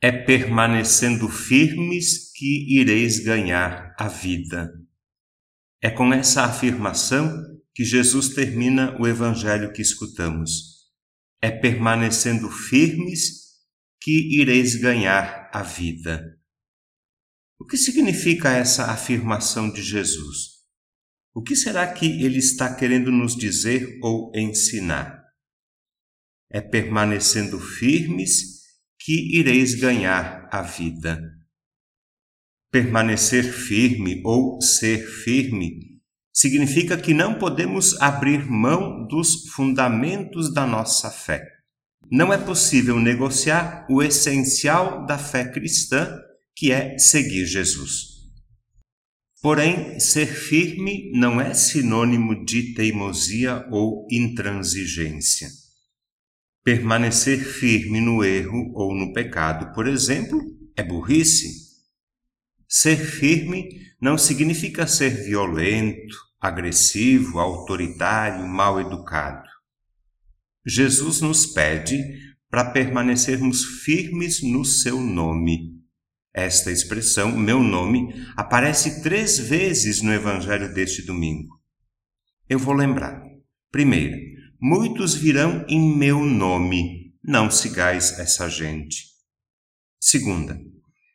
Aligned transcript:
É 0.00 0.12
permanecendo 0.12 1.28
firmes 1.28 2.30
que 2.32 2.78
ireis 2.78 3.18
ganhar 3.18 3.96
a 3.98 4.06
vida. 4.06 4.72
É 5.82 5.90
com 5.90 6.12
essa 6.12 6.44
afirmação 6.44 7.32
que 7.74 7.84
Jesus 7.84 8.28
termina 8.28 8.96
o 9.00 9.08
evangelho 9.08 9.72
que 9.72 9.82
escutamos. 9.82 10.88
É 11.42 11.50
permanecendo 11.50 12.48
firmes 12.48 13.56
que 14.00 14.40
ireis 14.40 14.76
ganhar 14.76 15.50
a 15.52 15.64
vida. 15.64 16.38
O 17.58 17.64
que 17.64 17.76
significa 17.76 18.50
essa 18.50 18.92
afirmação 18.92 19.68
de 19.68 19.82
Jesus? 19.82 20.58
O 21.34 21.42
que 21.42 21.56
será 21.56 21.92
que 21.92 22.06
ele 22.24 22.38
está 22.38 22.72
querendo 22.72 23.10
nos 23.10 23.36
dizer 23.36 23.98
ou 24.00 24.30
ensinar? 24.34 25.24
É 26.50 26.60
permanecendo 26.60 27.58
firmes 27.58 28.57
que 28.98 29.38
ireis 29.38 29.74
ganhar 29.74 30.48
a 30.52 30.62
vida. 30.62 31.20
Permanecer 32.70 33.44
firme 33.44 34.20
ou 34.24 34.60
ser 34.60 35.06
firme 35.06 35.98
significa 36.32 36.96
que 36.96 37.14
não 37.14 37.38
podemos 37.38 38.00
abrir 38.00 38.44
mão 38.44 39.06
dos 39.06 39.48
fundamentos 39.48 40.52
da 40.52 40.66
nossa 40.66 41.10
fé. 41.10 41.42
Não 42.10 42.32
é 42.32 42.38
possível 42.38 42.98
negociar 43.00 43.86
o 43.90 44.02
essencial 44.02 45.04
da 45.06 45.18
fé 45.18 45.50
cristã, 45.50 46.16
que 46.54 46.70
é 46.70 46.96
seguir 46.98 47.44
Jesus. 47.46 48.18
Porém, 49.40 50.00
ser 50.00 50.26
firme 50.26 51.10
não 51.12 51.40
é 51.40 51.54
sinônimo 51.54 52.44
de 52.44 52.74
teimosia 52.74 53.66
ou 53.70 54.06
intransigência. 54.10 55.48
Permanecer 56.68 57.38
firme 57.38 57.98
no 57.98 58.22
erro 58.22 58.72
ou 58.74 58.94
no 58.94 59.14
pecado, 59.14 59.72
por 59.72 59.88
exemplo, 59.88 60.38
é 60.76 60.82
burrice. 60.82 61.48
Ser 62.68 62.98
firme 62.98 63.70
não 63.98 64.18
significa 64.18 64.86
ser 64.86 65.24
violento, 65.24 66.14
agressivo, 66.38 67.38
autoritário, 67.38 68.46
mal 68.46 68.78
educado. 68.78 69.48
Jesus 70.66 71.22
nos 71.22 71.46
pede 71.46 72.04
para 72.50 72.70
permanecermos 72.70 73.64
firmes 73.82 74.42
no 74.42 74.62
seu 74.62 75.00
nome. 75.00 75.80
Esta 76.34 76.70
expressão, 76.70 77.34
meu 77.34 77.62
nome, 77.62 78.12
aparece 78.36 79.02
três 79.02 79.38
vezes 79.38 80.02
no 80.02 80.12
Evangelho 80.12 80.74
deste 80.74 81.00
domingo. 81.00 81.58
Eu 82.46 82.58
vou 82.58 82.74
lembrar. 82.74 83.22
Primeira, 83.72 84.18
Muitos 84.60 85.14
virão 85.14 85.64
em 85.68 85.96
meu 85.96 86.24
nome, 86.24 87.14
não 87.22 87.48
sigais 87.48 88.18
essa 88.18 88.48
gente. 88.48 89.04
Segunda, 90.00 90.60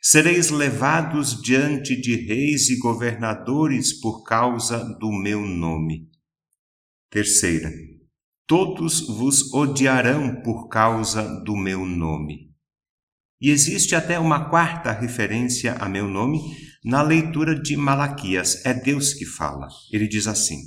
sereis 0.02 0.50
levados 0.50 1.42
diante 1.42 1.94
de 2.00 2.16
reis 2.16 2.70
e 2.70 2.78
governadores 2.78 4.00
por 4.00 4.24
causa 4.24 4.80
do 4.98 5.12
meu 5.12 5.42
nome. 5.42 6.10
Terceira, 7.10 7.70
todos 8.48 9.08
vos 9.08 9.54
odiarão 9.54 10.42
por 10.42 10.70
causa 10.70 11.24
do 11.44 11.58
meu 11.58 11.86
nome. 11.86 12.50
E 13.42 13.50
existe 13.50 13.94
até 13.94 14.18
uma 14.18 14.50
quarta 14.50 14.90
referência 14.94 15.74
a 15.74 15.90
meu 15.90 16.08
nome 16.08 16.40
na 16.82 17.02
leitura 17.02 17.62
de 17.62 17.76
Malaquias. 17.76 18.66
É 18.66 18.74
Deus 18.74 19.14
que 19.14 19.26
fala. 19.26 19.68
Ele 19.92 20.08
diz 20.08 20.28
assim: 20.28 20.60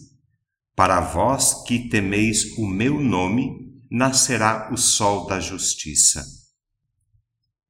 para 0.76 1.00
vós 1.00 1.64
que 1.64 1.88
temeis 1.88 2.52
o 2.58 2.66
meu 2.66 3.00
nome, 3.00 3.72
nascerá 3.90 4.70
o 4.70 4.76
sol 4.76 5.26
da 5.26 5.40
justiça. 5.40 6.22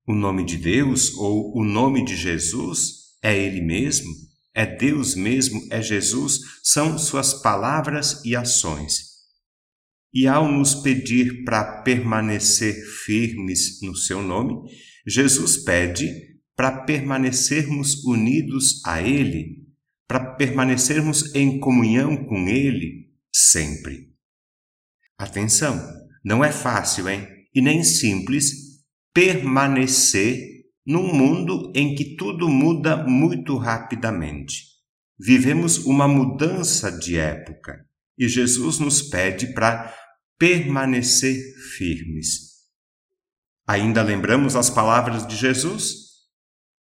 O 0.05 0.13
nome 0.13 0.45
de 0.45 0.57
Deus 0.57 1.15
ou 1.15 1.57
o 1.57 1.65
nome 1.65 2.05
de 2.05 2.17
Jesus 2.17 3.17
é 3.23 3.37
Ele 3.37 3.61
mesmo, 3.61 4.13
é 4.53 4.67
Deus 4.67 5.15
mesmo, 5.15 5.63
é 5.71 5.81
Jesus, 5.81 6.41
são 6.65 6.99
Suas 6.99 7.33
palavras 7.33 8.25
e 8.25 8.35
ações. 8.35 9.15
E 10.13 10.27
ao 10.27 10.51
nos 10.51 10.75
pedir 10.75 11.45
para 11.45 11.83
permanecer 11.83 12.75
firmes 13.05 13.81
no 13.83 13.95
Seu 13.95 14.21
nome, 14.21 14.69
Jesus 15.07 15.59
pede 15.59 16.11
para 16.57 16.85
permanecermos 16.85 18.03
unidos 18.05 18.81
a 18.85 19.01
Ele 19.01 19.67
para 20.07 20.35
permanecermos 20.35 21.35
em 21.35 21.59
comunhão 21.59 22.17
com 22.17 22.49
Ele 22.49 23.06
sempre. 23.37 24.15
Atenção, 25.19 25.79
não 26.25 26.43
é 26.43 26.51
fácil, 26.51 27.09
hein? 27.09 27.29
E 27.55 27.61
nem 27.61 27.85
simples 27.85 28.51
permanecer 29.13 30.39
num 30.87 31.13
mundo 31.13 31.73
em 31.75 31.95
que 31.95 32.17
tudo 32.17 32.49
muda 32.49 32.97
muito 33.07 33.57
rapidamente. 33.57 34.65
Vivemos 35.19 35.79
uma 35.79 36.09
mudança 36.09 36.91
de 36.91 37.19
época 37.19 37.85
e 38.19 38.29
Jesus 38.29 38.79
nos 38.79 39.03
pede 39.03 39.53
para 39.53 39.95
permanecer 40.39 41.37
firmes. 41.77 42.57
Ainda 43.67 44.03
lembramos 44.03 44.55
as 44.57 44.71
palavras 44.71 45.27
de 45.27 45.37
Jesus? 45.37 46.07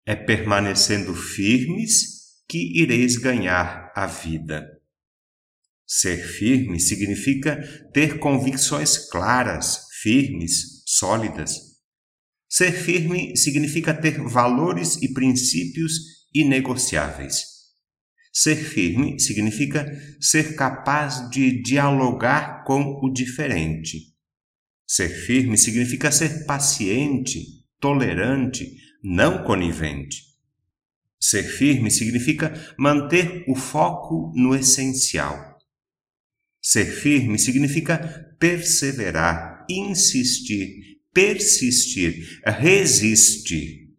É 0.07 0.15
permanecendo 0.15 1.15
firmes 1.15 2.43
que 2.49 2.81
ireis 2.81 3.17
ganhar 3.17 3.93
a 3.95 4.07
vida. 4.07 4.74
Ser 5.87 6.17
firme 6.17 6.81
significa 6.81 7.57
ter 7.93 8.19
convicções 8.19 8.97
claras, 9.11 9.87
firmes, 10.01 10.83
sólidas. 10.87 11.75
Ser 12.49 12.73
firme 12.73 13.37
significa 13.37 13.93
ter 13.93 14.19
valores 14.23 14.97
e 15.03 15.13
princípios 15.13 15.93
inegociáveis. 16.35 17.55
Ser 18.33 18.57
firme 18.57 19.21
significa 19.21 19.87
ser 20.21 20.57
capaz 20.57 21.31
de 21.31 21.63
dialogar 21.63 22.65
com 22.65 22.99
o 23.03 23.13
diferente. 23.13 24.15
Ser 24.87 25.09
firme 25.09 25.57
significa 25.57 26.11
ser 26.11 26.45
paciente, 26.45 27.65
tolerante, 27.79 28.77
não 29.03 29.45
conivente. 29.45 30.35
Ser 31.21 31.45
firme 31.45 31.91
significa 31.91 32.53
manter 32.79 33.45
o 33.49 33.55
foco 33.55 34.33
no 34.35 34.55
essencial. 34.55 35.54
Ser 36.67 36.87
firme 36.87 37.39
significa 37.39 37.99
perseverar, 38.39 39.67
insistir, 39.69 40.99
persistir, 41.13 42.41
resistir. 42.47 43.91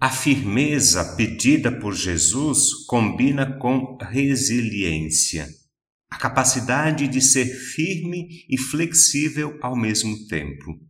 A 0.00 0.08
firmeza 0.08 1.16
pedida 1.16 1.70
por 1.70 1.94
Jesus 1.94 2.86
combina 2.86 3.58
com 3.58 3.98
resiliência, 4.00 5.46
a 6.10 6.16
capacidade 6.16 7.06
de 7.06 7.20
ser 7.20 7.44
firme 7.44 8.46
e 8.48 8.56
flexível 8.56 9.58
ao 9.60 9.76
mesmo 9.76 10.26
tempo. 10.28 10.80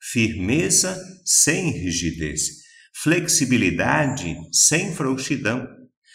Firmeza 0.00 0.96
sem 1.24 1.70
rigidez 1.70 2.64
flexibilidade 2.94 4.36
sem 4.52 4.94
frouxidão, 4.94 5.66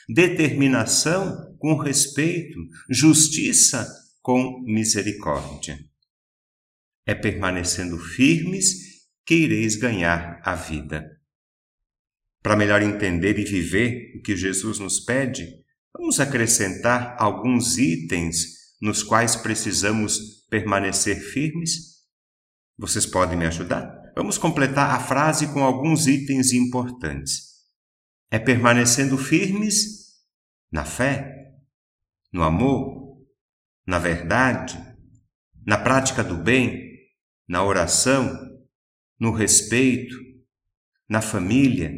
determinação 0.08 1.49
com 1.60 1.78
respeito, 1.78 2.58
justiça 2.90 3.88
com 4.22 4.64
misericórdia. 4.66 5.78
É 7.06 7.14
permanecendo 7.14 7.98
firmes 8.00 8.90
que 9.26 9.36
ireis 9.36 9.76
ganhar 9.76 10.42
a 10.44 10.56
vida. 10.56 11.06
Para 12.42 12.56
melhor 12.56 12.82
entender 12.82 13.38
e 13.38 13.44
viver 13.44 14.16
o 14.18 14.22
que 14.22 14.36
Jesus 14.36 14.80
nos 14.80 15.02
pede, 15.02 15.46
vamos 15.94 16.20
acrescentar 16.20 17.16
alguns 17.20 17.78
itens 17.78 18.58
nos 18.82 19.04
quais 19.04 19.36
precisamos 19.36 20.46
permanecer 20.50 21.20
firmes? 21.20 22.00
Vocês 22.78 23.06
podem 23.06 23.38
me 23.38 23.46
ajudar? 23.46 23.94
Vamos 24.16 24.38
completar 24.38 24.96
a 24.96 25.00
frase 25.00 25.52
com 25.54 25.64
alguns 25.64 26.08
itens 26.08 26.54
importantes. 26.54 27.50
É 28.32 28.40
permanecendo 28.40 29.18
firmes 29.18 30.00
na 30.72 30.86
fé, 30.86 31.39
no 32.32 32.44
amor, 32.44 33.18
na 33.86 34.00
verdade, 34.00 34.78
na 35.66 35.78
prática 35.78 36.24
do 36.24 36.38
bem, 36.38 36.90
na 37.48 37.64
oração, 37.64 38.38
no 39.20 39.32
respeito, 39.32 40.16
na 41.08 41.22
família, 41.22 41.92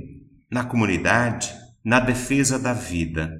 na 0.49 0.63
comunidade, 0.63 1.53
na 1.83 1.99
defesa 1.99 2.57
da 2.57 2.73
vida. 2.73 3.31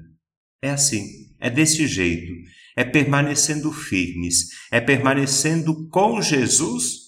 É 0.60 0.70
assim, 0.70 1.06
é 1.40 1.50
desse 1.50 1.86
jeito, 1.86 2.32
é 2.76 2.84
permanecendo 2.84 3.72
firmes, 3.72 4.48
é 4.70 4.80
permanecendo 4.80 5.88
com 5.88 6.20
Jesus 6.20 7.02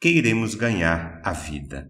que 0.00 0.08
iremos 0.08 0.54
ganhar 0.54 1.20
a 1.24 1.32
vida. 1.32 1.88